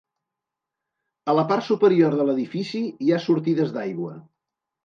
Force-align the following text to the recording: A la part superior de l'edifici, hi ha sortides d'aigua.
A 1.33 1.35
la 1.39 1.43
part 1.51 1.67
superior 1.67 2.17
de 2.21 2.25
l'edifici, 2.31 2.83
hi 3.07 3.13
ha 3.19 3.23
sortides 3.29 3.75
d'aigua. 3.77 4.19